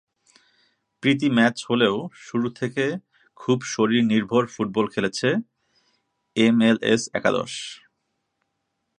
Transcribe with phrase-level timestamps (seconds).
[1.03, 1.95] প্রীতি match হলেও
[2.25, 2.85] শুরু থেকে
[3.39, 5.29] খুব শরীরনির্ভর ফুটবল খেলেছে
[6.35, 7.53] এমএলএস একাদশ।